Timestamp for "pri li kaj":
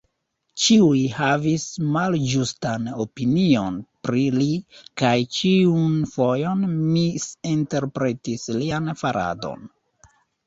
4.07-5.11